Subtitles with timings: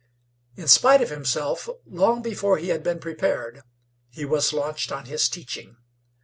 [0.57, 3.61] In spite of himself, long before he had been prepared,
[4.09, 5.77] he was launched on his teaching.